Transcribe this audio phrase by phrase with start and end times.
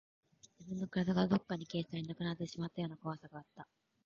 [0.57, 3.67] 自分の体がどこかに消え去り、なくなってしまうような怖さがあった